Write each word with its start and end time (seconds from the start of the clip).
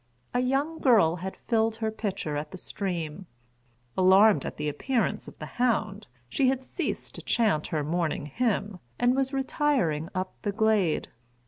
A 0.33 0.39
young 0.39 0.79
girl 0.79 1.17
had 1.17 1.37
filled 1.47 1.75
her 1.75 1.91
pitcher 1.91 2.35
at 2.35 2.49
the 2.49 2.57
stream. 2.57 3.27
Alarmed 3.95 4.45
at 4.47 4.57
the 4.57 4.67
appear[Pg 4.67 5.11
32]ance 5.13 5.27
of 5.27 5.37
the 5.37 5.45
hound, 5.45 6.07
she 6.27 6.47
had 6.47 6.63
ceased 6.63 7.13
to 7.13 7.21
chant 7.21 7.67
her 7.67 7.83
morning 7.83 8.25
hymn, 8.25 8.79
and 8.97 9.15
was 9.15 9.31
retiring 9.31 10.09
up 10.15 10.33
the 10.41 10.51
glade. 10.51 11.09